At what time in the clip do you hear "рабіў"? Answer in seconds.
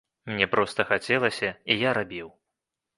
2.03-2.37